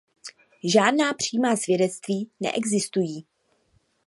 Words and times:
Žádná 0.71 1.13
přímá 1.13 1.55
svědectví 1.55 2.29
neexistují. 2.39 3.27